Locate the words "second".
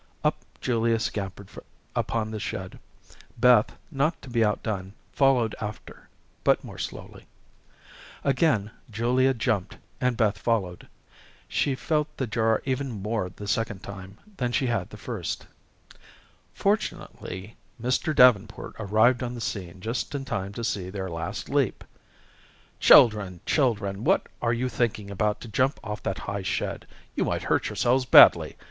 13.47-13.83